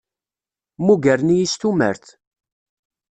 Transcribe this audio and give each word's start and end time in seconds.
Mmugren-iyi 0.79 1.47
s 1.51 1.53
tumert. 1.59 2.05